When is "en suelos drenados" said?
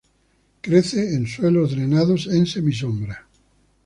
1.13-2.25